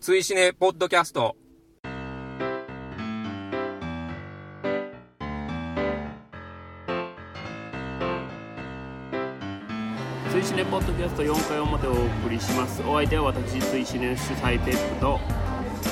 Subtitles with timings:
[0.00, 1.36] 追試ねポッドキャスト。
[10.32, 12.80] 追試ねポッドキャスト4回表をお送りします。
[12.84, 15.20] お相手は私追試ね主催ペップと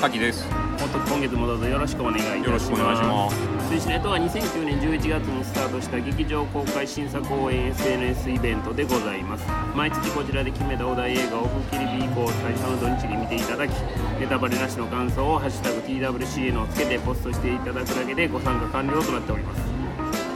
[0.01, 0.45] 滝です。
[0.79, 2.45] 本当今月もどうぞよろしくお願いいたします。
[2.45, 3.69] よろしくお願いします。
[3.69, 9.45] 追試ねとは2009年11月にスタートした劇場公開審査公演 SNS イベントでございます。
[9.75, 13.71] 毎月こちらで決めたお題映画を風切り日以降最初の土日に見ていただき
[14.19, 19.79] ネタバレなしの感想を「ハッシュタグ #TWCN」をつけてポストしていただくだけでご参加完了となっております。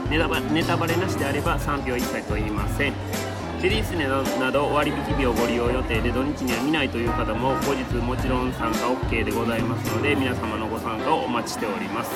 [0.09, 2.93] ネタバネタバレなしであれば賛否は一切問いません
[3.63, 12.11] リリス値など割引日をご利用予定で土日には見ないという方も後日もちろん参加 OK でございますので皆様のご参加をお待ちしております。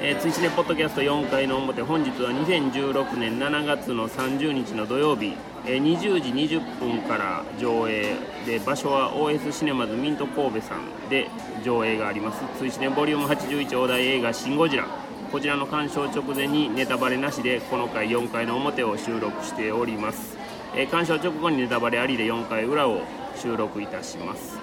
[0.00, 5.36] えー、追試ねポッドキャスト4回の表本日は2016年7月の30日の土曜日、
[5.66, 11.28] えー20時20分から上映で場所は OS シネマズミント神戸さんで
[11.62, 12.42] 上映があります。
[12.58, 14.88] 追試ねボリューム81お題映画「シン・ゴジラ」
[15.30, 20.36] こちらの鑑賞直前にネタバレなしでこの回4回の表を収録しております、
[20.74, 23.02] えー鑑賞直後にネタバレありで4回裏を
[23.36, 24.58] 収録いたします。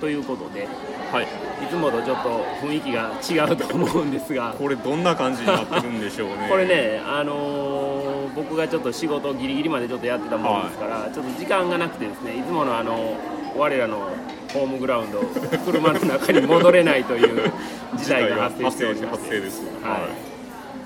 [0.00, 0.66] ということで
[1.12, 1.24] はい。
[1.24, 1.26] い
[1.68, 3.12] つもとちょっと雰囲気が
[3.48, 4.54] 違うと思うんですが。
[4.58, 6.48] これどんな感じになってるんでしょうね。
[6.50, 13.16] これね、あのー僕がちょっと仕事ギリギリまでちょっとやってたもんですから、ちょっと時間がなくてですねいつものあの
[13.56, 14.08] 我らの
[14.52, 15.20] ホームグラウンド
[15.64, 17.50] 車の中に戻れないという
[17.96, 19.62] 事態が発生しておりま して発生です。
[19.82, 20.29] はい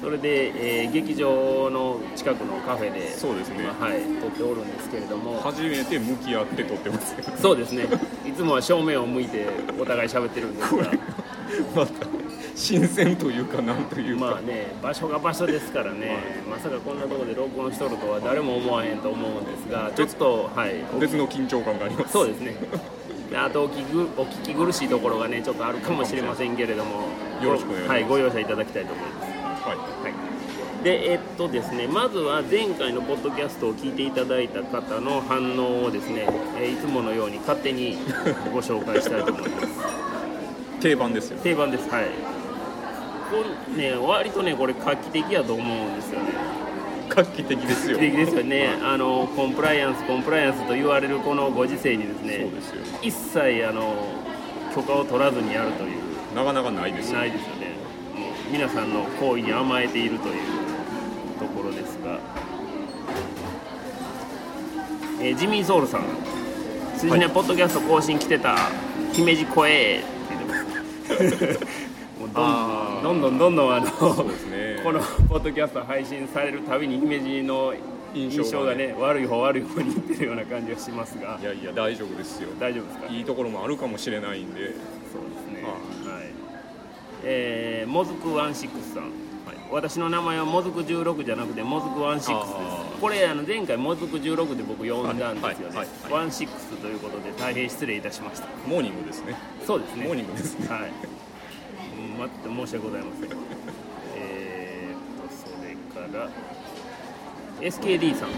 [0.01, 3.65] それで、えー劇場の近くのカフェでそうですね。
[3.65, 5.41] 今はい撮っておるんですけれども。
[5.41, 7.25] 初めて向き合って撮ってますよ。
[7.37, 7.87] そうですね。
[8.27, 9.47] いつもは正面を向いて
[9.79, 10.85] お互い喋ってるんですが。
[11.75, 12.07] また
[12.55, 16.19] 新鮮というかなんというか、まあね場所が場所ですからね、
[16.49, 22.13] まさかこんなところで録音しとるとは誰も思わへんと思うんですがちょっとはい別の緊張感があります。
[22.13, 22.55] そうですね。
[23.31, 27.09] であとお聞きぐお聞き苦しいところがねちょっとあるかもしれませんけれども。
[27.43, 27.91] よろしくお願いします。
[27.91, 29.24] はいご容赦いただきたいと思います
[29.65, 29.77] はい。
[29.79, 30.11] は
[30.81, 36.27] い、でえっとですねまずは前回のポッドキャストを聞いていただいた方の反応をですね、
[36.59, 37.97] えーいつものように勝手に
[38.53, 39.67] ご紹介したいと思います。
[40.81, 41.89] 定番ですよ定番です。
[41.89, 42.05] はい。
[43.31, 46.27] こんね割とねこれ画期的やと思うんですよね。
[47.09, 47.99] 画期的ですよ。
[47.99, 48.77] ですよね。
[48.83, 52.47] あのコンプライアンスコンプライアンスと言われるこのご時世にですね
[53.01, 53.95] 一切あの
[54.75, 56.05] 許可を取らずにやるという。
[56.35, 57.19] なかなかないですよ。
[57.19, 57.64] ないですよね
[58.55, 60.35] 皆さんの行為に甘えているという
[61.41, 62.21] ところですが、
[65.21, 66.03] えージミーソウルさん
[66.97, 68.57] 「数字ね、ポッドキャスト更新来てた。
[69.13, 70.07] 姫路声」って
[71.19, 73.91] 言ってますどんどんどんどんあのね。
[74.85, 77.75] このポッドキャスト配信されるたびに姫路の
[78.15, 81.41] 印印象がねね悪い方悪い方にいってるような感じがしますが。
[81.43, 82.51] いやいや大丈夫ですよ。
[82.61, 83.07] 大丈夫ですか？
[83.13, 84.75] いいところもあるかもしれないんで。
[87.25, 89.11] えー、もずくワンシックスさん。
[89.71, 92.55] 私の名前はもずく16じゃなくてもずくワンシックスで
[92.95, 93.01] す。
[93.01, 96.13] これあの前回もずく16で僕呼んだんですよね、はいはいはい。
[96.13, 98.47] ワンシックスということで大変失礼いたしました。
[98.69, 99.35] モーニングですね。
[99.67, 100.05] そうですね。
[100.05, 100.69] モーニングですね。
[100.69, 100.91] はい。
[101.99, 103.31] うん待って申し訳ございません。
[104.17, 106.31] えーとそれから
[107.61, 108.29] SKD さん。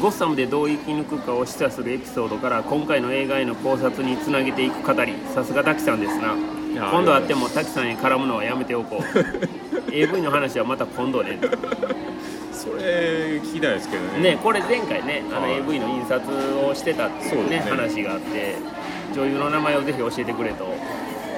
[0.00, 5.14] ゴッサムでどう生き抜くかを示唆するエピソードから今回の映画への考察につなげていく語り。
[5.34, 6.34] さすが滝さんですな
[6.74, 9.02] 今度会っても滝さんに絡むのはやめておこう。
[9.92, 11.38] AV の話はまた今度ね。
[12.52, 14.20] それ聞きたいですけどね。
[14.34, 15.54] ねこれ前回ねあのはい。
[15.58, 16.20] AV の印刷
[16.66, 17.60] をしてたっていうねね。
[17.60, 18.56] 話があって
[19.14, 20.66] 女優の名前をぜひ教えてくれと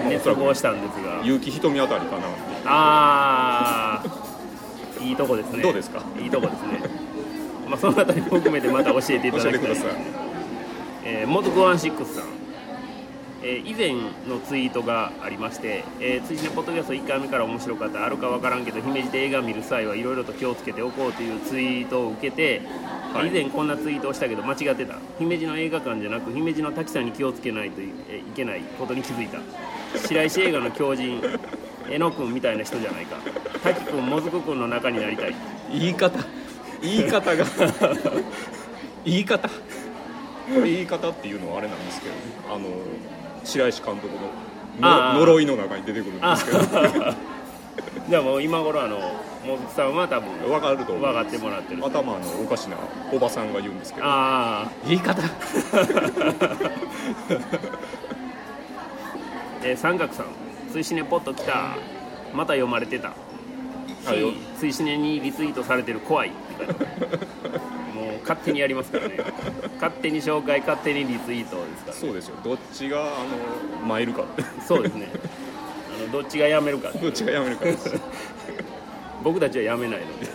[0.08, 1.22] 熱望したんですが。
[1.22, 2.22] 結城ひとみあたりかな
[2.64, 5.62] ああいいとこですね。
[5.62, 6.02] どうですか？
[6.20, 6.80] いいとこですね。
[7.69, 9.58] まあそのあたりも含めてまた教えていただきたい。
[9.60, 9.91] ください。
[11.04, 12.25] えー、モズクワンシックスさん、
[13.46, 13.92] えー以前
[14.28, 22.60] のツイートがありまして「えー、追試ねポッドキャスト1回目から面白かったあるかわからんけど姫路で映画見る際はいろいろと気をつけておこう」というツイートを受けて、
[23.14, 23.28] はい。
[23.28, 24.96] 以前こんなツイートをしたけど間違ってた。
[25.20, 29.38] 姫路の映画館じゃなく姫路の滝さんに気をつけないとい,、えーいけないことに気づいた。
[30.06, 31.22] 白石映画の狂人
[31.88, 33.16] えのくんみたいな人じゃないか。
[33.62, 35.34] 滝くんもずくくんの中になりたい。
[35.72, 36.19] 言い方。
[36.82, 37.44] 言い方が。
[39.06, 39.49] 言い方。
[39.49, 42.14] これ言い方っていうのはあれなんですけど
[42.54, 42.69] あの
[43.46, 44.31] 白石監督の
[44.81, 46.58] の呪いの中に出てくるんですけど。
[48.08, 48.98] じゃあもう今頃あの
[49.44, 51.84] もずくさんは多分分かると思分かってもらってる。
[51.84, 52.76] 頭のおかしな
[53.12, 54.06] おばさんが言うんですけど。
[54.06, 55.22] ああ言い方。
[59.64, 60.26] えー三角さん
[60.72, 61.70] 「追試ねポット来た。
[62.34, 63.12] また読まれてた
[64.58, 66.29] 追試ねにリツイートされてる怖い。
[66.29, 66.64] って
[67.94, 69.17] もう勝手にやりますからね。
[69.75, 72.37] 勝手に紹介勝手にリツイートですから、そうですよ。
[72.43, 73.05] どっちがあ
[73.82, 74.25] の参るか。
[74.67, 75.08] そうですね。
[75.99, 76.91] あのどっちがやめるか。
[76.91, 77.93] どっちがやめるかです。
[79.23, 80.26] 僕たちはやめないので。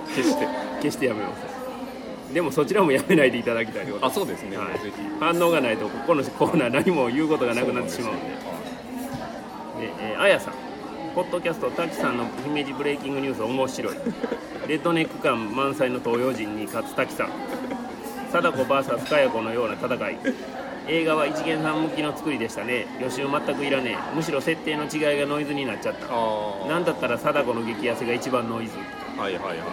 [0.14, 0.48] 決して。
[0.82, 1.56] 決してやめません。
[2.34, 4.68] でもそちらもやめないでいただきたいあそうですね、はい。
[5.20, 8.24] 反応がないとここのコーナー何も言うことがなくなってしまうんで。
[9.86, 10.54] で、えーあやさん
[11.16, 13.96] ポッドキャスト滝さんの姫路ブレイキングニュース面白い。
[14.68, 17.30] レッドネック感満載の東洋人に勝つ滝さん。
[18.30, 20.18] 貞子 VS かや子のような戦い。
[20.88, 22.86] 映画は一元さん向きの作りでしたね。
[23.00, 24.14] 予習全くいらねえ。
[24.14, 26.06] むしろ設定の違いがノイズになっちゃった。
[26.10, 28.74] あなんだったら貞子の激痩せが一番ノイズ。
[29.16, 29.68] あはいはいはいはい。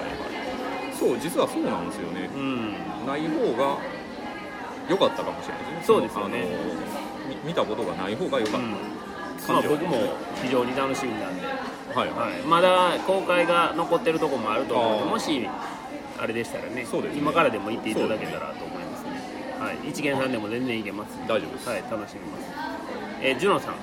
[0.97, 2.29] そう実はそうなんですよね。
[2.33, 2.71] うん。
[3.05, 3.79] ない方が
[4.89, 5.83] 良かったかもしれないですね。
[5.83, 6.45] そうですよね。
[7.43, 8.92] 見たことがない方が良かった、うん
[9.47, 12.07] まあ僕も非常に楽しみなんで、はい。
[12.09, 15.47] はい、はい、まだ公開が残ってるとこもあると思うのでもし
[16.17, 16.85] あれでしたらねね。
[17.15, 19.09] 今からでも行っていただけたらと思いますね。
[19.59, 22.45] はい、一元さんでも全然行けます大丈夫です、はい楽しみます。
[23.21, 23.75] えージュノさん。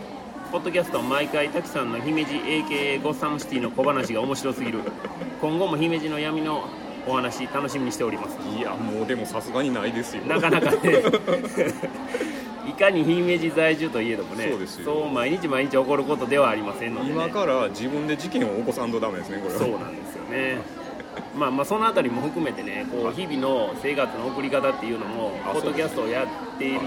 [0.52, 4.80] ポッドキャスト毎回滝さんの姫路 AKA ゴッサムシティの小話が面白すぎる。
[5.40, 6.64] 今後も姫路の闇の
[7.06, 8.36] お話楽しみにしております。
[8.58, 10.24] いやもうでもさすがにないですよ。
[10.24, 10.78] なかなかね
[12.68, 14.84] いかに姫路在住といえどもねそうですよ。
[14.84, 19.60] そう毎日毎日起こることではありませんので、ね、今から自分で事件を起こさんとダメですねこれは。
[19.60, 20.58] そうなんですよね。
[21.36, 26.80] まあまあそのあたりも含めてねこう日々の生活の送り方っていうのもあポッドキャストをやっている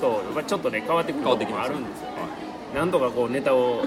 [0.00, 2.12] とやっぱりちょっとね変わってくるところもあるんですよは
[2.72, 2.76] い。
[2.76, 3.84] なんとかこうネタを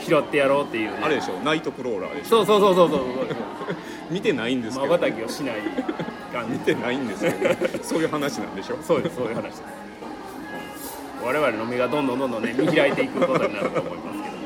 [0.00, 0.98] 拾ってやろうっていうね。
[1.02, 1.34] あれでしょ。
[1.44, 2.44] ナイトクローラーでしょ。
[2.44, 3.00] そうそうそうそうそう。
[4.10, 5.56] 見てないんですまけど、ばたきをしない
[6.32, 6.52] 感じ。
[6.58, 7.84] 見てないんですけど。
[7.84, 8.78] そういう話なんでしょ。
[8.82, 9.62] そうですそういう話です
[11.22, 14.38] 我々の目がどんどんどんどんね 見開いていくことになると思いますけど。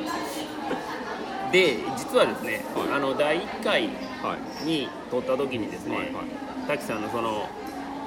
[1.52, 2.96] で実はですね、はい。
[2.96, 3.82] あの第1回
[4.22, 4.64] はい。
[4.64, 6.14] に撮った時にですね、はいはい。
[6.68, 7.48] 滝さんのその、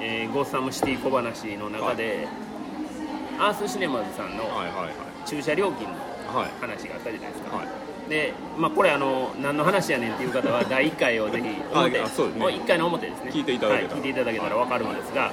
[0.00, 2.26] えーゴッサムシティ小話の中で、
[3.38, 4.44] アースシネマズさんの
[5.26, 5.94] 駐車料金の
[6.38, 7.66] はい話があったじゃないですか、はい。
[8.10, 12.46] で、まあ、これあの何の話やねんっていう方は第1回をぜひ表あそうですね。
[12.46, 13.30] 1回の表ですね。
[13.30, 13.94] 聞いていただけたら。
[13.94, 15.32] はい、聞いていただけたら分かるんですが、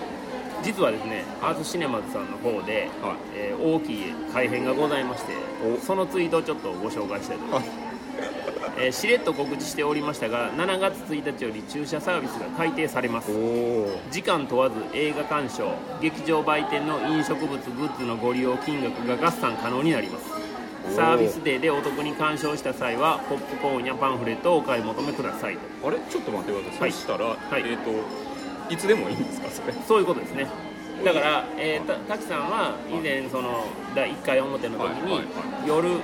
[0.63, 3.18] 実はですねアースシネマズさんの方で、はい。
[3.36, 5.33] えー大きい改変がございまして
[5.65, 5.80] お。
[5.80, 7.71] そのツイートをちょっとご紹介したいと思います。
[8.77, 13.31] えーしれっと告知しておりましたが7月1日より駐車サービスが改定されます。
[14.12, 20.33] 時間問わず映画鑑賞劇場売店の飲食物グッズのご利用金額が合算可能になります。
[20.95, 25.88] サービスデーでお得に鑑賞した際はポップコーンやパンフレットをお買い求めくださいと。
[25.88, 25.98] あれ？
[26.10, 26.92] ちょっと待ってください、はい。
[26.92, 27.38] そしたら、い。
[27.65, 27.92] えっ、と
[28.69, 29.74] いつでもいいんですかそれ？
[29.88, 30.48] そういうことですね。
[31.04, 33.65] だから、えー、た滝さんは以前その
[33.95, 35.21] 第1回表の時に、
[35.68, 36.00] 夜、はい。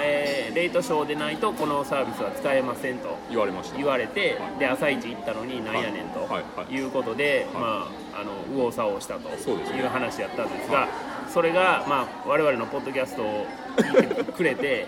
[0.00, 3.76] えーレイトショーでないとこのサービスは使えませんと言われました。
[3.76, 4.58] 言われて、はい。
[4.60, 6.40] で朝一行ったのになんやねんとは
[6.70, 6.78] い。
[6.80, 7.62] うことで、はい。
[7.62, 9.78] まあ、あの右往左往したとそうですね。
[9.78, 10.88] いう話やったんですが、
[11.32, 13.46] それが、まあ、我々のポッドキャストを
[13.76, 14.86] 聞いてくれて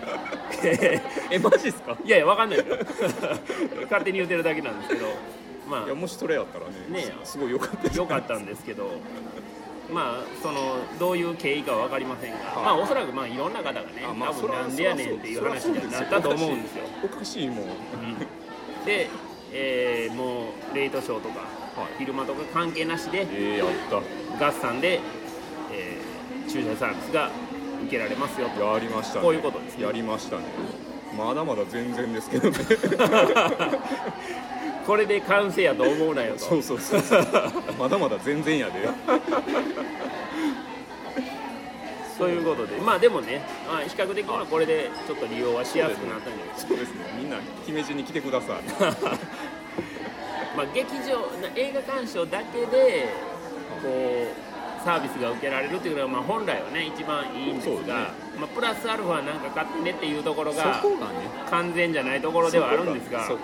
[1.31, 1.97] えマジですか？
[2.03, 2.77] いやいやわかんないですよ。
[3.89, 5.07] 勝手に言ってるだけなんですけど
[5.67, 8.89] まいやもしそれやったらねねすごい良かった良かったんですけど
[9.93, 12.41] まあそのどういう経緯かは分かりませんが、い。
[12.41, 16.83] まあおそらくまあいろんな方がねあまあ多分なんでやねんっていう話になったと思うんですよ。
[17.03, 17.57] おかしいもん。
[17.57, 17.65] うん。
[18.85, 19.07] で、
[19.53, 21.99] えーもうレイトショーとか、はい。
[21.99, 23.67] 昼間とか関係なしでえー、やっ
[24.37, 24.47] た。
[24.47, 24.99] 合算で、
[25.71, 27.29] えー駐車サービスが
[27.83, 28.61] 受けられますよと。
[28.61, 29.21] やりましたね。
[29.21, 29.83] こういうことですね。
[29.85, 30.43] やりましたね
[31.15, 32.57] まだまだ全然ですけどね。
[34.85, 36.39] これで完成やと思うなよと。
[36.39, 37.23] そうそうそうそう。
[37.77, 38.89] まだまだ全然やで。
[42.17, 42.77] そういうことで。
[42.77, 46.69] まあでもね、まあ、比較的にはこれでちょっと利用はしやすくなったんじゃないですか。
[46.69, 47.05] そうですね。
[47.17, 48.61] みんな姫路に来てください。
[50.57, 53.09] まあ、劇場な映画鑑賞だけで
[53.83, 54.46] こう
[54.87, 57.93] サービスが受けられるっていうのは、まあ、本来はね一番いいんですそうですね。
[57.93, 57.99] が、
[58.39, 60.81] まあ、プラスアルファなんか買ってねっていうところが
[61.49, 63.35] 完全じゃないところではあるんですがね。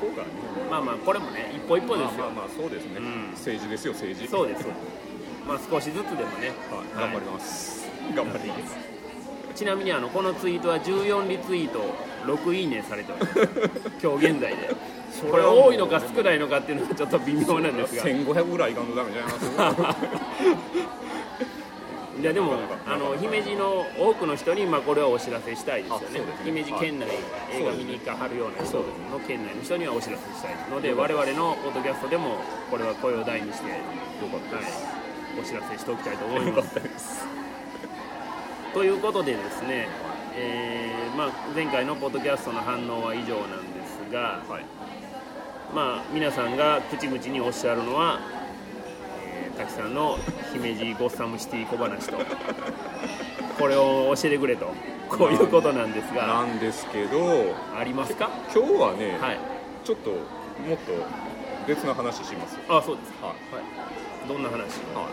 [0.71, 3.31] まあまあこれもね一歩一歩ですよ、まあまあまあそうですね、うん。
[3.31, 4.31] 政治ですよ政治。
[4.31, 4.65] そうです。
[5.45, 8.77] まあ少しずつでもね、はい、頑張ります、頑張ります。
[9.53, 11.81] ちなみにあのこのツイートは14リツイート
[12.25, 13.49] 6いいねされてます。
[14.01, 15.03] 今日現在で。
[15.29, 18.03] これ多いのか少ないのかっていうのはちょっと微妙なんですが。
[18.03, 19.97] 1500ぐらいいかんとダメじゃないます
[22.23, 22.53] いやでも
[22.87, 26.19] あの姫路の多くの人にまあこれはお知らせしたいですよね。
[26.21, 26.25] ね。
[26.45, 27.09] 姫路県内、
[27.51, 30.55] 映画見に行かはるような人の県内の人にはお知らせしたい。
[30.71, 32.37] ので我々のポッドキャストでも
[32.71, 33.85] これは声を大にして、はい、よ
[34.31, 34.87] かったです、
[35.37, 37.27] お知らせしておきたいと思います。
[38.73, 39.89] ということでですね
[40.35, 44.65] えーまあ、前回のポッドキャストの反応は以上なんですが、はい。
[45.75, 48.19] まあ、皆さんが口々におっしゃるのは、
[49.55, 50.17] えー、滝さんの
[50.51, 52.17] 姫路ゴッサムシティ小話と
[53.59, 54.67] これを教えてくれと
[55.09, 58.29] こういうことなんですがなんですけどありますか？
[58.53, 59.39] 今日はね、はい。
[59.83, 60.91] ちょっともっと
[61.67, 62.57] 別な話します。
[62.67, 63.35] あそうですか、はい。
[63.53, 64.57] はい、どんな話？
[64.95, 65.09] は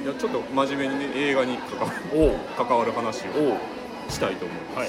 [0.00, 0.04] い。
[0.04, 1.58] いやちょっと真面目にね映画に
[2.56, 3.58] 関わる話を
[4.08, 4.88] したいと思います、はい。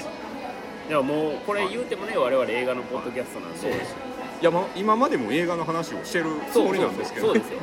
[0.88, 3.94] いやもうこれ言うてもね我々映画のポッドキャストなんで、そうです。
[4.40, 7.60] いや、ま、今までも映画の話をしてるつもりなんですけど、そうですよ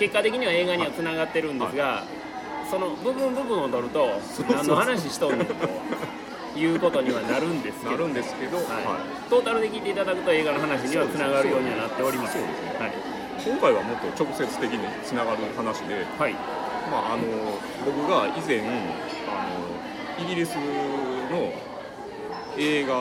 [0.00, 2.04] 結果的には映画にはつながってるんですが、
[2.70, 4.08] その部分部分を取ると
[4.48, 5.54] 何の話しとんねんと
[6.58, 7.90] いうことにはなるんですけど。
[7.90, 8.66] なるんですけど、はい。
[8.66, 8.96] は
[9.28, 12.32] トータルで聞いていただくと映画の話にはつながるようにはなっております。
[12.32, 12.44] すね。
[12.78, 12.92] はい、い、
[13.44, 16.32] 今回はもっと直接的につながる話で、はい。
[16.90, 17.22] まあ、あの
[17.84, 18.60] 僕が以前
[19.28, 19.44] あ
[20.16, 21.52] のイギリスの
[22.56, 22.94] 映画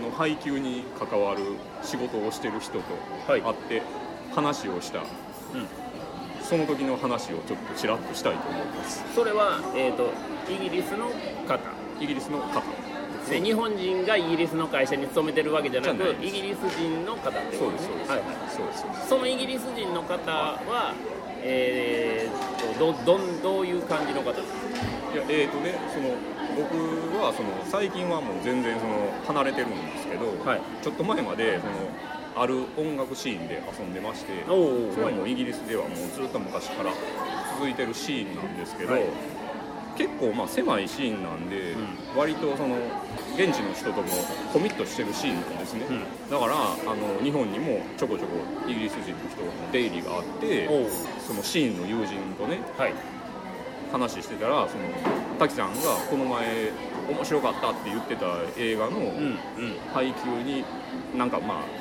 [0.00, 1.42] の配給に関わる
[1.82, 2.84] 仕事をしてる人と
[3.28, 3.42] はい。
[3.42, 3.82] 会って
[4.34, 5.00] 話をした、
[6.50, 9.04] その時の話をちょっとちらっとしたいと思います。
[9.14, 10.10] それは、えー、と
[10.50, 11.06] イギリスの
[11.46, 11.60] 方。
[12.00, 12.60] イギリスの方。
[13.30, 18.28] で日本人がイギリスの会社に勤めてるわけじゃなくイギリス人の方ってことそうですそうです、はいはい。
[18.50, 19.08] そうですそうです。
[19.08, 20.92] そのイギリス人の方は、
[21.44, 24.32] えー、とどどんどういう感じの方？
[24.32, 24.58] ですか
[25.14, 26.18] いやえーとねその
[26.58, 26.74] 僕
[27.22, 30.60] はその最近はもう全然その離れてるんですけど、はい。
[30.82, 31.72] ちょっと前までその
[32.40, 36.90] ある音楽シーンで遊んでましてそれはもうイギリスではもうずっと昔から
[37.58, 39.02] 続いてるシーンなんですけど、はい。
[39.98, 41.76] 結構まあ狭いシーンなんで、う
[42.16, 42.76] 割とその
[43.36, 44.08] 現地の人とも
[44.54, 46.30] コミットしてるシーンなんですね、うん。
[46.30, 50.66] だからあの日本にもちょこちょこイギリス人の人の出入りがあって
[51.26, 52.94] そのシーンの友人とねはい。
[53.92, 54.84] 話してたらその
[55.38, 56.70] 滝さんがこの前
[57.10, 59.12] 面白かったって言ってた映画の
[59.92, 60.64] 配給に
[61.18, 61.79] なんかまあ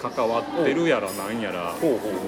[0.00, 1.74] 関わってるやらなんやら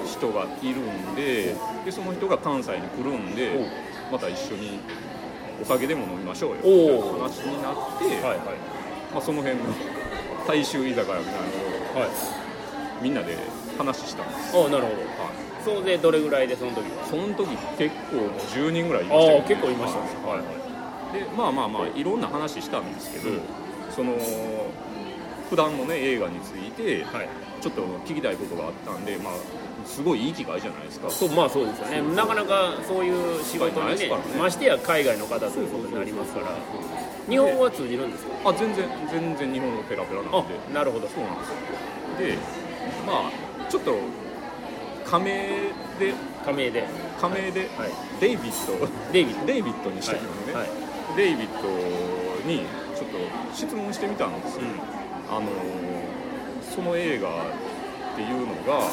[0.05, 3.51] 人がいるんででその人が関西に来るんで
[4.11, 4.79] また一緒に
[5.61, 8.37] お酒でも飲みましょうよおうみたいな話になって、はいはい。
[9.13, 9.63] まあ、その辺の
[10.47, 11.45] 大衆居酒屋みたいなの
[11.97, 12.09] をはい。
[13.01, 13.37] みんなで
[13.77, 14.95] 話したんです、ああなるほど。
[14.95, 17.05] はい、総勢どれぐらいでその時は？
[17.09, 20.05] その時結構もう10人ぐらいいましたよああ結構いましたね。
[20.25, 20.47] はいはい。
[20.47, 20.59] はい
[21.13, 23.41] でまあまあまあいろんな話したんですけど、うん。
[23.89, 24.15] その
[25.49, 27.29] 普段のね映画についてはい
[27.59, 29.33] ちょっと聞きたいことがあったんでまあ
[29.85, 31.09] すごいいい機会じゃないですか。
[31.09, 32.01] そうまあそうですよね。
[32.15, 34.25] なかなかそういう仕事にねないですからね。
[34.37, 36.57] ましてや海外の方ということになりますから。
[37.27, 38.49] 日本語は通じるんですか？
[38.49, 40.37] あ全然全然日本語ペラペラなんで。
[40.71, 41.07] あなるほど。
[41.07, 41.55] そうなんですよ。
[42.19, 42.37] で
[43.05, 43.95] まあちょっと
[45.05, 45.31] 仮名
[45.99, 46.13] で
[46.45, 46.87] 加盟で。
[47.19, 47.89] 仮名で、はい。
[48.21, 48.87] デイビッド。
[49.11, 49.45] デイビッド。
[49.45, 50.61] デイビッドにしてるのね、はい。
[50.61, 50.69] はい。
[51.17, 51.67] デイビッド
[52.47, 52.63] に
[52.95, 53.17] ちょっと
[53.53, 54.65] 質問してみたんですよ、う
[55.29, 55.47] あの
[56.69, 57.31] その映画っ
[58.15, 58.87] ていうのが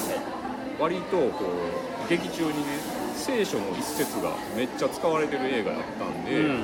[0.79, 2.55] 割とこう劇中にね
[3.15, 6.55] 聖書の一節がめっちゃ使われてる映画やったんで、んうんう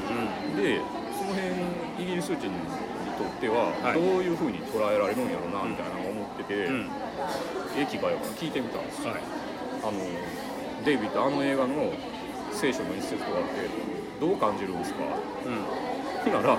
[0.52, 0.56] ん。
[0.56, 0.80] で
[1.16, 2.52] その辺イギリス人に
[3.18, 3.94] とってははい。
[3.94, 6.90] どういう風に捉えられるんやろうなみたいなのを思ってて、うん。
[7.76, 9.02] ええ機会やから聞いてみたんです。
[9.02, 9.20] よ、はい。
[9.82, 9.92] あの
[10.84, 11.92] デイビッドあの映画の
[12.52, 13.68] 聖書の一節とかって
[14.20, 14.98] どう感じるんですか？
[15.46, 16.58] うんなら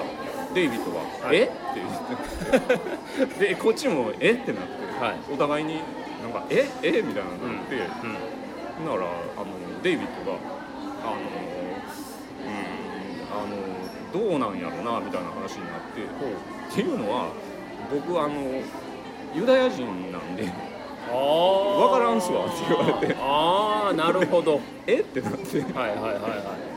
[0.54, 1.38] デイビッドが「はい。
[1.38, 1.44] え？
[1.44, 3.48] っ?」て言って。
[3.48, 4.32] でこっちも「え？
[4.32, 5.16] っ?」てなって、はい。
[5.34, 5.80] お互いに
[6.22, 6.70] なんか「え？
[6.84, 7.02] え？
[7.02, 7.84] みたいなのになって、うん
[8.86, 9.06] ならあ
[9.42, 10.38] のデイビッドが
[11.06, 11.18] 「あの
[12.42, 12.58] うん
[13.32, 16.06] あのどうなんやろな」みたいな話になってっ
[16.74, 17.28] ていうのは
[17.92, 18.34] 僕あの
[19.36, 20.52] ユダヤ人なんで
[21.08, 23.16] ああわからんすわって言われて。
[23.20, 24.60] ああなるほど。
[24.88, 25.02] え？
[25.02, 25.62] ってなって。
[25.62, 26.22] はいはいはいはい。
[26.22, 26.73] あ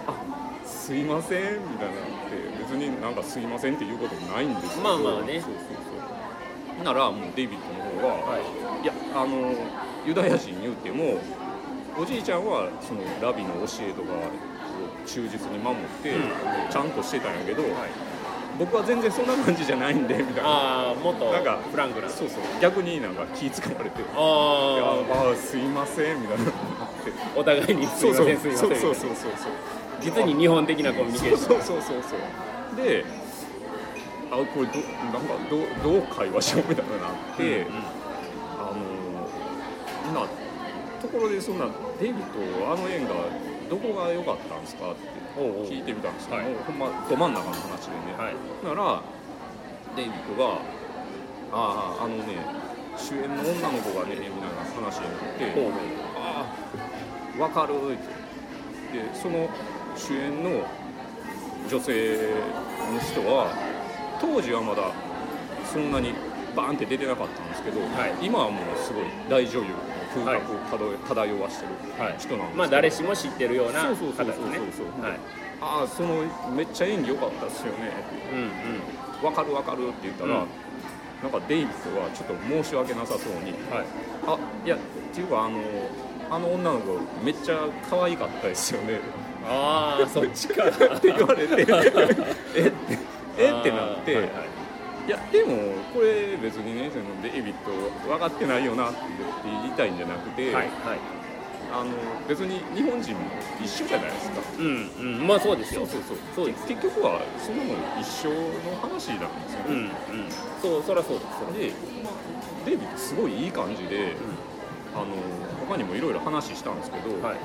[0.87, 5.41] すいませんみたいなのって別になんかすいませんっていうこともないんですけどまあまあね。
[5.41, 6.85] そうそうそう。
[6.85, 8.43] ならもうデイビッドの方が、はい。
[8.85, 9.53] いやあの
[10.07, 11.19] ユダヤ人言うても
[11.99, 14.31] おじいちゃんはそのラビの教えとかを
[15.05, 16.23] 忠実に守って、うん。
[16.71, 17.73] ちゃんとしてたんやけど、はい。
[18.57, 20.49] 僕は全然そんな感じじゃないんでみたいな。
[20.49, 22.09] ああもっとなんかフランクな。
[22.09, 22.43] そうそう。
[22.63, 26.53] 逆になんか気使われて「いやあああすいません」みたいな。
[27.35, 28.69] お互いにすいませんすいません。
[28.69, 29.53] そうそうそうそうそう
[30.01, 31.63] 実に日本的なコミュニケーション。
[31.63, 33.05] そうそうそうそうで
[34.31, 34.73] あこれど
[35.05, 37.75] なんかどうどう会話しようみたいなのがあって、うん
[38.59, 38.73] あ
[40.13, 40.29] のな
[41.01, 41.67] ところでそんな
[42.01, 43.15] デイビッドあの映画
[43.71, 45.01] どこが良かったんですかって
[45.41, 48.35] 聞いてみたんですけど、ほんまど真ん中の話でね、はい。
[48.65, 49.03] なら
[49.95, 50.59] デイビッドが
[51.53, 52.25] 「あああのね
[52.97, 55.73] 主演の女の子がね」みたいな話になってほうほう
[56.17, 56.47] 「あ
[57.35, 58.27] あ分かる」って。
[58.93, 59.49] でその
[59.97, 60.65] 主演の
[61.69, 62.17] 女性
[62.93, 63.53] の人は
[64.21, 64.93] 当時はまだ
[65.73, 66.13] そんなに
[66.55, 68.15] バーンって出てなかったんですけど、はい。
[68.25, 69.75] 今はもうすごい大女優の
[70.15, 70.97] 風はい格を漂
[71.37, 74.51] 漂わしてるはい人なんですけど、まあ誰しも知ってるようなそうそう方ですそうそう。
[74.53, 75.19] ねそうはい。
[75.61, 76.23] ああその
[76.55, 77.93] めっちゃ演技良かったっすよね。
[78.33, 78.41] うん
[79.21, 79.27] うん。
[79.27, 80.49] わかるわかるって言ったら、うん。
[81.23, 83.85] なんかデイビッドはちょっと申し訳なさそうにはい。
[84.27, 84.79] あいやっ
[85.13, 85.59] ていうかあの
[86.31, 89.01] あの女の子めっちゃ可愛かったですよね
[89.47, 92.99] ああそっちかって言われてえって
[93.39, 94.31] えってなって、はいはい。
[95.07, 95.57] いやでも
[95.95, 98.99] これ別にねそのデイビッド分かってないよなって
[99.45, 100.69] 言いたいんじゃなくて、はいはい。
[101.73, 101.91] あの
[102.29, 103.21] 別に日本人も
[103.63, 104.41] 一緒じゃないですか。
[104.59, 105.87] うんうんまあそうですよ。
[105.87, 106.47] そうそうそう。
[106.47, 109.61] です結局はそんなもん一緒の話なんですよ。
[109.69, 109.87] うんうん。
[109.87, 109.93] ね、
[110.63, 112.13] そうそりゃそうですそで、まあ、
[112.65, 114.17] デイビッドすごいいい感じで、
[114.95, 115.07] あの
[115.69, 117.39] 他にもいろいろ話したんですけど、らはい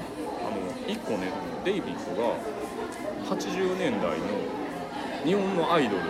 [0.87, 1.31] 1個ね
[1.63, 2.35] デイビッドが
[3.29, 4.61] 80年代の
[5.23, 6.03] 日本のアイドル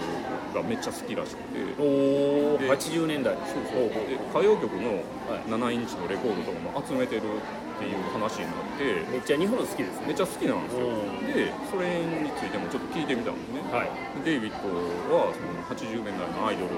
[0.53, 1.59] がめっちゃ好きらしくて。
[1.79, 3.35] おおで80年代。
[3.35, 3.89] そうそう。
[4.07, 5.47] で歌謡曲のはい。
[5.47, 9.11] 7インチのレコードとかも集めてるっていう話になって。
[9.11, 10.07] めっちゃ日本好きですね。
[10.07, 10.87] めっちゃ好きなんですよ。
[10.87, 10.91] う
[11.23, 11.27] ん。
[11.27, 13.61] でそれについてもちょっと聞いてみたんですね。
[13.71, 13.91] はい。
[14.23, 14.67] デイビッド
[15.15, 16.71] はその80年代のアイドル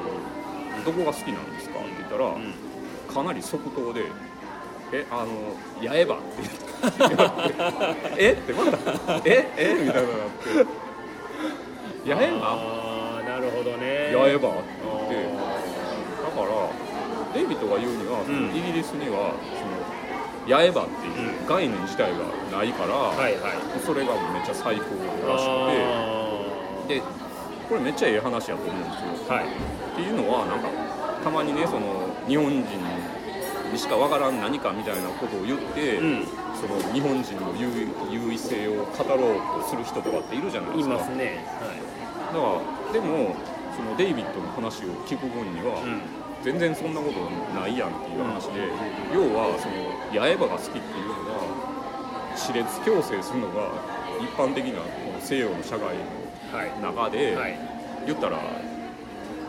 [0.85, 2.53] どこが好きなんですかって言ったら、うん。
[3.13, 4.05] かなり即答で
[4.93, 6.23] 「えあの八重歯」って。
[6.83, 7.23] 言って
[8.17, 8.77] えってまだ
[9.25, 10.45] 「ええみたいなのがあって
[12.05, 14.13] 「八重歯ああなるほどね。
[14.13, 14.83] 八重歯」って。
[14.83, 15.15] 言って
[16.23, 16.49] だから
[17.33, 18.55] デイビッドが言うには、うん。
[18.55, 22.17] イギリスにはその八重歯っていう概念自体が
[22.55, 23.57] ないから、はいはい。
[23.83, 24.83] それがめっちゃ最高
[25.25, 25.45] らし
[26.85, 26.95] くて。
[26.95, 27.01] で
[27.69, 29.33] これめっちゃええ話やと思うんですよ。
[29.33, 29.45] はい。
[29.45, 30.67] っていうのはなんか
[31.23, 32.61] たまにねその日本人
[33.73, 36.25] にしかわからん何かみたいなことを言って、うん。
[36.53, 37.67] その日本人の優
[38.09, 40.95] 優位性を語ろうとする人とかっているじゃないでいすか。
[40.95, 41.43] ますね。
[41.43, 43.35] だからでも
[43.75, 46.01] そのデイビッドの話を聞く分には、はいうん。
[46.43, 47.19] 全然そんなこと
[47.59, 48.61] ないやんっていう話で、
[49.13, 53.71] 要はその八重歯が好きっていうのは歯列矯正するのが
[54.21, 54.79] 一般的な
[55.19, 55.95] 西洋の社会
[56.53, 57.57] はいの中で、はい。
[58.05, 58.37] 言ったら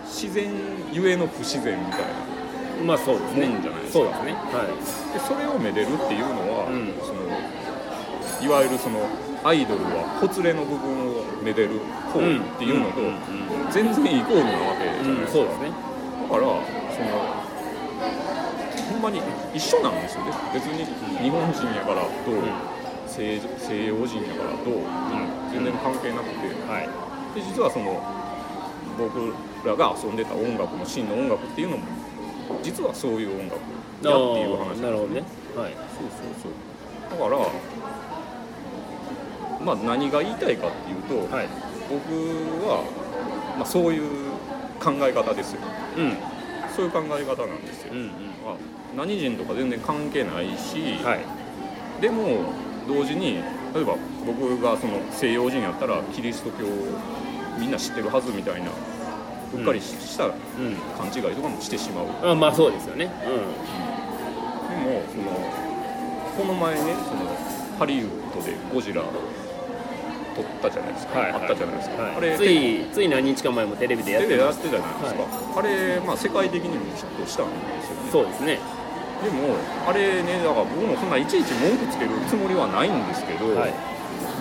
[0.07, 0.51] 自然
[0.93, 2.34] ゆえの不自然みたいな
[2.83, 3.47] まあそうですね。
[3.47, 3.99] もんじゃないですか。
[3.99, 4.33] そうですね。
[4.35, 4.67] は
[5.15, 6.93] でそれをめでるっていうのは、うん。
[7.05, 7.23] その
[8.43, 9.07] いわゆるその
[9.45, 11.81] アイドルはほつれの部分をめでる
[12.13, 13.01] 方いっていうのと、
[13.71, 15.71] 全然イコールなわけじゃないですか、そうですね。
[15.71, 16.49] だから
[16.93, 17.09] その
[18.89, 19.21] ほんまに
[19.55, 20.33] 一緒なんですよね。
[20.53, 20.85] 別に
[21.21, 22.41] 日本人やからどう、
[23.07, 24.85] 西西洋人やからどう、
[25.53, 26.89] 全然関係なくて、はい。
[27.35, 28.01] で実はその
[28.97, 29.35] 僕
[29.67, 31.85] らが遊んでた音楽の真の音楽っていうのも
[32.63, 33.61] 実はそういう音楽
[34.03, 35.23] やっていう話なるほどね。
[35.57, 35.73] はい。
[35.73, 36.53] そうそうそう。
[37.11, 37.39] だから
[39.65, 41.49] まあ何が言いたいかっていうと、はい。
[41.89, 42.15] 僕
[42.67, 42.85] は、
[43.59, 44.03] まあ、そういう
[44.83, 45.61] 考え方ですよ。
[45.97, 46.17] うん。
[46.75, 48.07] そういう考え方なんですよ、うんうん。
[48.45, 48.57] まあ
[48.97, 51.21] 何人とか全然関係ないし、はい。
[52.01, 52.53] でも
[52.89, 53.43] 同時に
[53.75, 56.69] 例えば僕がその西洋人やったらキリスト教を
[57.59, 58.71] みんな知ってるはずみたいな
[59.55, 60.33] うっかりしたうん
[60.97, 63.07] 勘違いとかもしてしまう、あまあそうですよね。
[63.07, 65.31] でもその
[66.37, 67.31] この前ねその
[67.79, 72.17] ハリウッドでゴジラ撮ったじゃないですか、はいあったじゃないですか、はい。
[72.17, 78.11] あれついつい何日か前もテレビでやっテてたじゃないですか、あれ、まあ、世界的にもヒットしたんですよね。
[78.11, 78.59] そうですね。
[79.23, 79.55] でも
[79.87, 83.75] あれねだから僕もそんないちいち文句つけるつもりはないんですけど、はい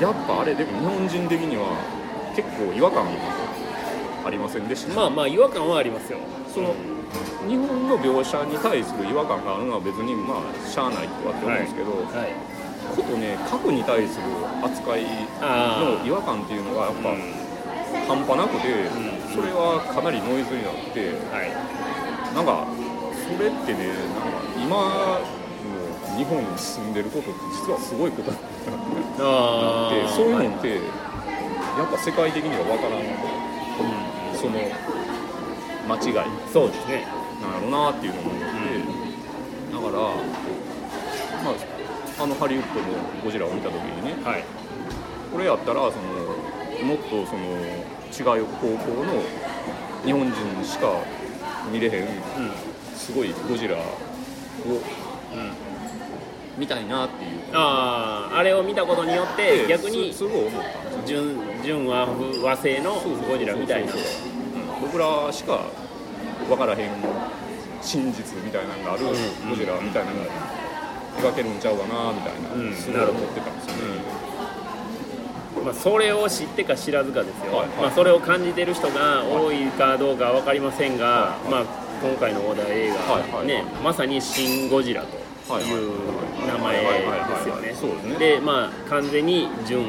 [0.02, 1.78] やっぱあれでも日本人的には
[2.36, 3.06] 結構違和感
[4.26, 6.20] ありませんでした、まあまあ違和感はありますよ。
[6.54, 6.74] その
[7.48, 12.54] 日本の描写に対する違和感があるのは別にまあしゃあないとはって思うんですけど、はい
[12.96, 14.26] ことね核に対する
[14.62, 15.06] 扱い
[15.42, 17.16] あの違和感っていうのがやっぱ
[18.08, 19.34] 半端なくて、ん。
[19.34, 21.50] それはかなりノイズになってはい。
[22.36, 22.68] なんか
[23.24, 25.44] それってねなんか今の
[26.18, 28.46] 日本に住んでることって実はすごいことだって
[29.20, 30.78] あそういうのってや
[31.86, 34.03] っぱ世界的には分からん
[34.44, 34.60] その
[35.88, 36.30] 間違い。
[36.52, 37.08] そうですね。
[37.42, 38.44] なんやろうなっていうのを思って、
[39.72, 39.92] だから、
[41.44, 42.88] まあ、あのハリウッドの
[43.24, 44.22] ゴジラを見た時にね。
[44.22, 44.44] はい。
[45.32, 46.04] これやったらその
[46.84, 49.24] もっとその違う方向の
[50.04, 50.92] 日本人しか
[51.72, 52.12] 見れへんうん。
[52.96, 53.84] すごいゴジラをう
[55.40, 55.73] ん
[56.58, 57.32] 見たいなっていう。
[57.54, 60.14] あああれを見たことによって逆に
[61.06, 63.94] 純純和風和製のゴジラみたいな。
[64.82, 65.62] 僕らしか
[66.48, 66.90] 分からへん
[67.82, 70.26] 真実みたいなのがあるんゴジラみたいなのが
[71.20, 74.02] 描けるんちゃうかなみたいな、うんすごい思ってたんですよね、
[75.64, 77.78] まあ、それを知ってか知らずかですよ、はいはい。
[77.78, 81.64] まあ、それを感じてる人が多いかどうかは分かりませんが、はいまあ、
[82.02, 83.48] 今回のオーダー映画、はいはい。
[83.48, 85.08] ね、まさに「シン・ゴジラ」と
[85.60, 86.84] いう名前で
[87.42, 87.74] すよね。
[87.74, 89.84] そうでまあ完全に純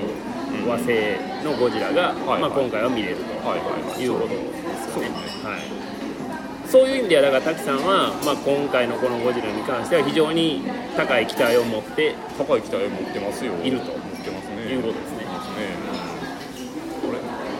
[0.67, 3.35] 和製のゴジラが、はいまあ、今回は見れると。
[4.01, 5.11] いうことですよね。
[5.43, 5.85] そうはい。
[6.67, 10.63] そういう意味ではだから滝さんは、まあ、今回のこのゴジラに関しては非常に
[10.97, 13.53] 高い期待を持って高い期待を持ってますよ。
[13.63, 13.93] いると。
[13.93, 14.73] 持ってますね。
[14.73, 15.14] いうことです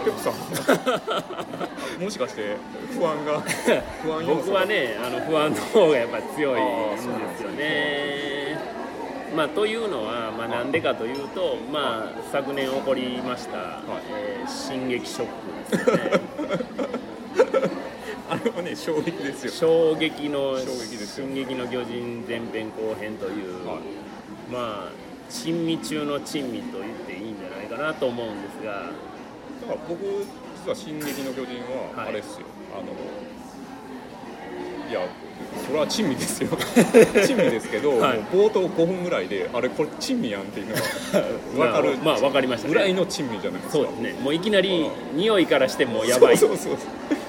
[0.05, 2.03] ペプさん。
[2.03, 2.57] もしかして
[2.93, 3.41] 不安が
[4.03, 6.99] 不安僕はねあの不安の方がやっぱり強いんで
[7.37, 8.35] すよね。
[9.35, 16.21] まあ、というのは、まあ、なんでかというと、まあ、昨年起こりました、えー進撃ショックですよね。
[18.31, 19.53] あれはね衝撃ですよ。
[19.53, 21.27] 衝撃の衝撃ですよ。
[21.27, 23.79] 進撃の巨人前編後編という、はい。
[24.53, 28.91] まあ珍味中の珍味と言っていいんじゃないかなと思うんですが
[29.63, 30.01] だから僕
[30.65, 31.61] 実は「進撃の巨人」
[31.97, 32.09] ははい。
[32.09, 32.93] あれですよ、あの
[34.91, 35.01] いや
[35.67, 36.49] それは珍味ですよ。
[37.27, 38.19] 珍味ですけど、はい。
[38.19, 40.81] もう冒頭5分ぐらいであれこれ珍味やんっていうのが
[41.73, 42.75] 分かるまあまあ分かりましたね。
[42.75, 43.73] ぐらいの珍味じゃないですか。
[43.73, 44.15] そうですね。
[44.23, 46.37] もういきなり匂いからしてもやばい。
[46.39, 46.77] そうそうそう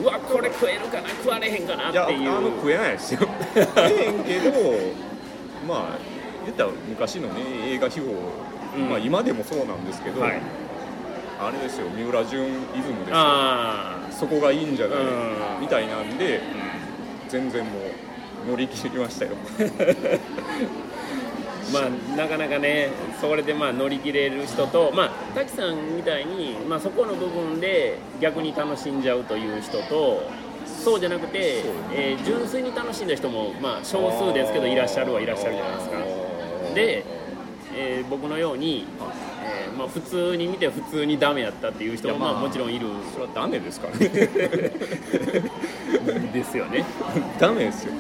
[0.04, 0.06] う。
[0.08, 1.10] わこれ食えるかな？
[1.10, 1.90] 食われへんかな？
[1.90, 3.20] っいやあていうの食えないですよ。
[3.56, 4.52] 食えへんけど
[5.68, 5.98] まあ
[6.46, 8.16] 言ったら昔のね映画秘宝、
[8.78, 8.90] うん。
[8.90, 10.42] まあ今でもそうなんですけど、はい
[11.40, 13.16] あれですよ三浦淳イズムですよ。
[13.16, 15.02] あそこがいいんじゃない、う
[15.60, 15.62] ん。
[15.62, 16.42] みたいなんで
[17.30, 17.72] 全然も
[18.48, 19.32] う乗り切りましたよ。
[21.74, 30.24] まあなかなかねそれでまあ乗り切れる人とまあ滝さんみたいに、まあ、そこの部分で逆に楽しんじゃうという人と
[30.66, 35.98] そうじゃなくて、そうえー純粋に楽しんだ人もまあ少数ですけどいらっしゃるはいらっしゃるじゃないですか。
[36.76, 37.04] で、
[37.76, 38.86] えー僕のように、
[39.46, 42.88] えーまあ、普通に見て普通にダメやったっていう人もまあまあもちろんいる。
[43.14, 44.10] それはダメですからね。
[46.34, 46.84] ですよね、
[47.40, 47.94] ダメですよ。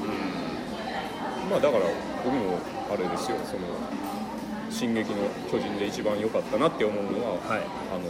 [1.49, 1.83] まあだから
[2.23, 2.57] 僕も
[2.91, 3.37] あれですよ。
[3.45, 3.59] その
[4.69, 5.17] 「進撃の
[5.51, 7.61] 巨人」で一番良かったなって思うのは、はい、あ
[7.97, 8.03] の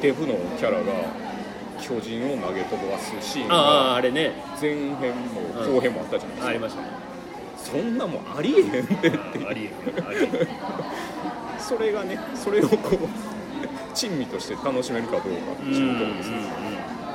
[0.00, 0.84] デフのキャラが
[1.80, 4.32] 巨人を投げ飛ばすシーンああがあれね。
[4.60, 4.90] 前編
[5.34, 6.88] も後編もあったじゃないですか、ありましたね。
[7.56, 9.10] そんなもんありえへんって。
[9.48, 10.28] ありえんありえん
[11.64, 12.98] それがねそれをこう
[13.96, 16.36] 珍味として楽しめるかどうかっていうところですね、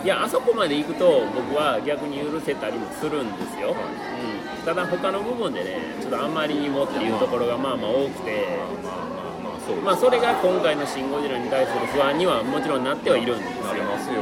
[0.04, 8.48] いやあそこまで行くと僕は逆に許せたりもするんですよ、うん、ただ他の部分でねちょっとあんまりにもっていうところがまあまあ多くて、
[8.84, 13.66] まあまあまあそうまあ、それが今回の「シン・ゴジラ」に対する不安にはもちろんなってはいるんですよ。
[13.66, 14.16] なりますよ、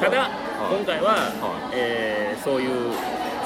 [0.00, 0.30] ただ、い。
[0.70, 1.74] 今回は、はい。
[1.74, 2.92] えーそういう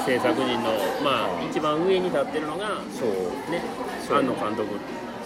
[0.05, 0.69] 制作陣の、
[1.03, 3.51] まあ、一番上に立ってるのが、そう。
[3.51, 3.61] ね、
[4.07, 4.77] 庵野監督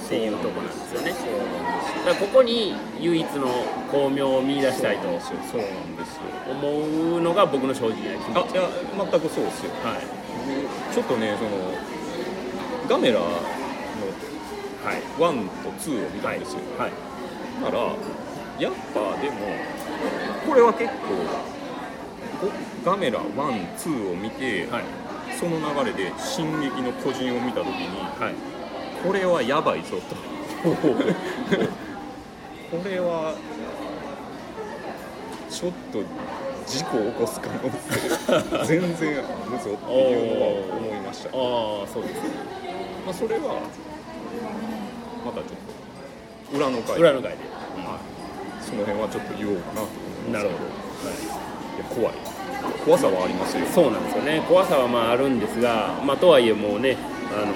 [0.10, 1.12] っていうところなんですよね。
[1.12, 3.46] だからここに唯一の
[3.92, 6.24] 巧妙を見出したいとそうなんですよ。
[6.50, 8.58] 思うのが僕の正直な気持ち。
[8.58, 9.72] あいや全くそうですよ。
[9.84, 10.02] はい。
[10.90, 11.52] 僕ちょっとねその
[12.90, 13.30] ガメラのは
[14.96, 15.02] い。
[15.20, 16.92] 1と2を見たんですよ、はい。
[17.62, 17.78] なら
[18.58, 19.36] やっぱでも
[20.48, 22.52] これは結構こ
[22.84, 24.84] ガメラ12を見て、はい。
[25.40, 28.59] その流れで「進撃の巨人」を見た時にはい
[29.04, 30.16] これはやばいぞと。
[30.70, 30.74] こ
[32.84, 33.34] れは
[35.50, 36.04] ちょっと
[36.68, 37.60] 事故を起こす可能
[38.66, 39.78] 性全然あるぞっていう
[40.36, 42.14] のは思いました、まああそうです。
[42.14, 42.30] ね
[43.10, 43.62] あ、それは
[45.26, 45.50] またちょっ
[46.52, 47.38] と裏の回で裏の回で、
[48.62, 50.66] その辺はちょっと言おうかなと思いますなるほど、
[51.76, 52.16] いや怖い。
[52.86, 53.66] 怖さはありますよ。
[53.66, 54.44] そうなんですよね。
[54.48, 56.98] 怖さはまああるんですが、まあ、とはいえもうね
[57.32, 57.54] あの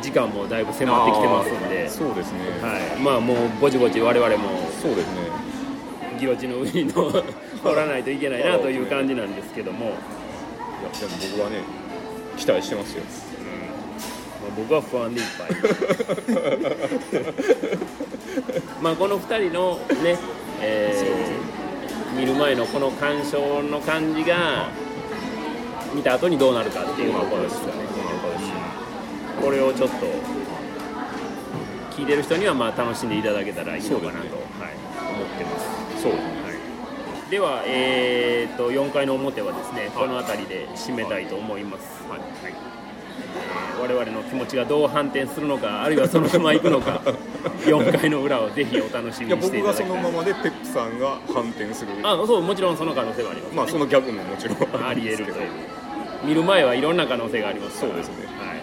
[0.00, 1.88] 時間もだいぶ迫ってきてますんで。
[1.88, 4.48] そうですね、はい、まあもうぼちぼち我々も
[4.82, 5.20] そうですね。
[6.18, 7.10] ギロチの上に乗
[7.64, 9.94] 乗 らないといけないなという感じなんですけども、いや
[11.00, 11.62] でも僕はね
[12.36, 13.02] 期待してますよ。
[14.42, 15.50] まあ、僕は不安でいっぱい。
[18.82, 20.18] まあこの2人のね、
[20.60, 21.50] えー
[22.16, 24.68] 見る前のこの鑑賞の感じが
[25.94, 27.89] 見た後にどうなるかっていうところですよね
[29.42, 29.96] これをちょっと
[31.96, 34.74] 聞いてる人にはまあ楽しんでいただけたらいいのかなと、ねはい、
[35.14, 35.60] 思ってま
[35.96, 36.02] す。
[36.02, 36.12] そう
[37.30, 42.20] では、えー、と4回の表はですね、この辺りで締めたいと思います、はい。
[42.44, 42.80] えー
[43.80, 47.00] 我々の気持ちがどう反転するのかあるいはそのまま行くのか
[47.64, 49.88] 4回の裏をぜひお楽しみにしてい僕ただきたい。
[49.88, 51.92] がそのままでペップさんが反転する。
[52.02, 55.34] あそうもちろんその可能性はあります、まあそのギャグももちろんありえるという。
[56.24, 58.26] 見る前はいろんな可能性がありますそうですね。
[58.38, 58.59] はい、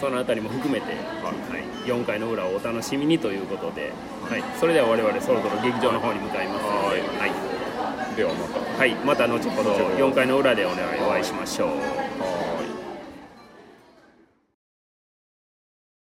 [0.00, 0.86] そのあたりも含めて、
[1.22, 1.88] はい。
[1.88, 3.92] 4回の裏をお楽しみにということで、
[4.28, 8.16] はい、それでは我々そろそろ劇場の方に向かいますので、はい。
[8.16, 8.78] ではまた。
[8.78, 12.05] はい、また後ほど4回の裏でお会いしましょう。